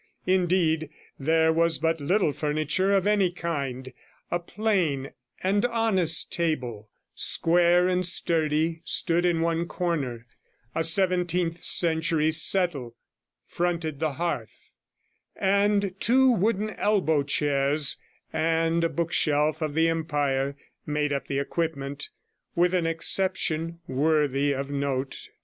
[0.25, 3.93] Indeed, there was but little furniture of any kind:
[4.31, 5.11] a plain
[5.43, 10.25] and honest table, square and sturdy, stood in one corner;
[10.73, 12.95] a seventeenth century settle
[13.45, 14.73] fronted the hearth;
[15.35, 17.99] and two wooden elbow chairs
[18.33, 22.09] and a bookshelf of the Empire made up the equipment,
[22.55, 25.29] with an exception worthy of note.